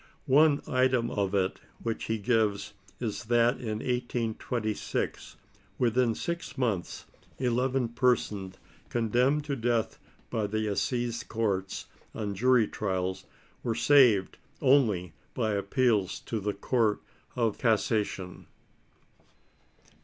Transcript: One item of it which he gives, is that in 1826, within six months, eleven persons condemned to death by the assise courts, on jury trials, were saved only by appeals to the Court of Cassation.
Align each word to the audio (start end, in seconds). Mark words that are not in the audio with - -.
One 0.25 0.63
item 0.67 1.11
of 1.11 1.35
it 1.35 1.59
which 1.83 2.05
he 2.05 2.17
gives, 2.17 2.73
is 2.99 3.25
that 3.25 3.59
in 3.59 3.77
1826, 3.85 5.35
within 5.77 6.15
six 6.15 6.57
months, 6.57 7.05
eleven 7.37 7.87
persons 7.87 8.55
condemned 8.89 9.43
to 9.45 9.55
death 9.55 9.99
by 10.31 10.47
the 10.47 10.65
assise 10.65 11.21
courts, 11.21 11.85
on 12.15 12.33
jury 12.33 12.67
trials, 12.67 13.25
were 13.61 13.75
saved 13.75 14.39
only 14.59 15.13
by 15.35 15.51
appeals 15.51 16.19
to 16.21 16.39
the 16.39 16.53
Court 16.55 16.99
of 17.35 17.59
Cassation. 17.59 18.47